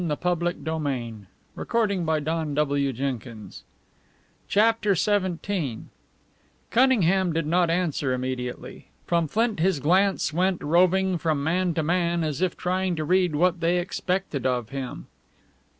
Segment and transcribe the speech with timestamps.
[0.01, 3.53] "And if I don't?" said Flint, his jaw jutting.
[4.47, 5.79] CHAPTER XVII
[6.71, 8.87] Cunningham did not answer immediately.
[9.05, 13.35] From Flint his glance went roving from man to man, as if trying to read
[13.35, 15.05] what they expected of him.